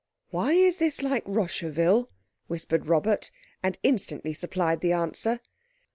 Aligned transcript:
"Why 0.31 0.53
is 0.53 0.77
this 0.77 1.03
like 1.03 1.23
Rosherville?" 1.25 2.07
whispered 2.47 2.87
Robert, 2.87 3.29
and 3.61 3.77
instantly 3.83 4.33
supplied 4.33 4.81
the 4.81 4.93
answer. 4.93 5.41